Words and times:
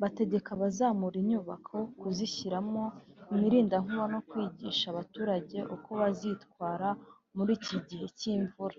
bategeka 0.00 0.48
abazamura 0.52 1.16
inyubako 1.22 1.76
kuzishyiramo 2.00 2.82
imirindankuba 3.34 4.04
no 4.14 4.20
kwigisha 4.28 4.84
abaturage 4.88 5.58
uko 5.74 5.88
bazitwara 6.00 6.88
muri 7.36 7.50
iki 7.58 7.76
gihe 7.88 8.06
cy’imvura 8.20 8.78